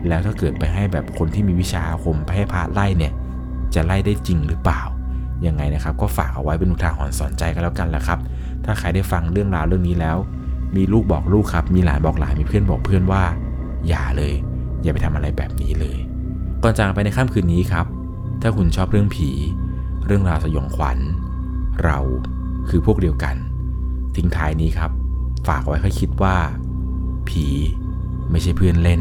[0.09, 3.13] แล้วถ้าเกิดไปให้แบบคนที่มีวิชาอาคมไปให้พระไล่เนี่ย
[3.75, 4.83] จะไล่ได้จริงหรือเปล่า
[5.47, 8.19] ยังไงนะครับ ก็ฝากเอาไว้เป็นอุทาหรณ์สอนใจกันแล้วกันละครับ
[8.65, 10.17] ถ้าใครได้ฟังเรื่องราวเรื่องนี้แล้ว
[10.77, 13.23] มีลูกบอกลูกครับ มีหลานบอกหลาน มีเพื่อนบอกเพื่อนว่า
[13.89, 14.35] อย่าเลย
[14.83, 15.99] อย่าไปทำอะไรแบบนี้เลย
[16.63, 17.87] ก่อนจากไปในค่ำคืนนี้ครับ
[18.43, 19.31] ถ้าคุณชอบเรื่องผี
[20.07, 20.99] เรื่องราวสยองขวัญ
[21.85, 21.99] เรา
[22.69, 23.37] คือพวกเดียวกัน
[24.17, 24.91] ทิ้งท้ายนี้ครับ
[25.49, 26.37] ฝากไว้ค่อยคิดว่า
[27.29, 27.47] ผี
[28.31, 29.01] ไม่ใช่เพื่อนเล่น